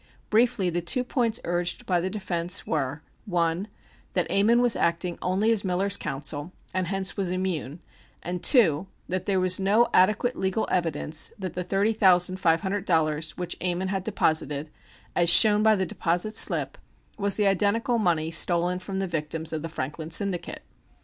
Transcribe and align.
Briefly, 0.31 0.71
the 0.71 0.81
two 0.81 1.03
points 1.03 1.39
urged 1.43 1.85
by 1.85 1.99
the 1.99 2.09
defence 2.09 2.65
were: 2.65 3.03
(1) 3.25 3.67
That 4.13 4.25
Ammon 4.31 4.59
was 4.59 4.75
acting 4.75 5.19
only 5.21 5.51
as 5.51 5.63
Miller's 5.63 5.95
counsel, 5.95 6.51
and 6.73 6.87
hence 6.87 7.15
was 7.15 7.29
immune, 7.29 7.81
and, 8.23 8.41
(2) 8.41 8.87
That 9.07 9.27
there 9.27 9.39
was 9.39 9.59
no 9.59 9.87
adequate 9.93 10.35
legal 10.35 10.67
evidence 10.71 11.31
that 11.37 11.53
the 11.53 11.63
thirty 11.63 11.93
thousand 11.93 12.37
five 12.37 12.61
hundred 12.61 12.85
dollars 12.85 13.37
which 13.37 13.55
Ammon 13.61 13.89
had 13.89 14.03
deposited, 14.03 14.71
as 15.15 15.29
shown 15.29 15.61
by 15.61 15.75
the 15.75 15.85
deposit 15.85 16.35
slip, 16.35 16.79
was 17.19 17.35
the 17.35 17.45
identical 17.45 17.99
money 17.99 18.31
stolen 18.31 18.79
from 18.79 18.97
the 18.97 19.05
victims 19.07 19.53
of 19.53 19.61
the 19.61 19.69
Franklin 19.69 20.09
syndicate. 20.09 20.63